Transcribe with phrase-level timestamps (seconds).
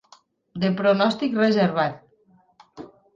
[0.63, 2.01] De pronòstic reservat.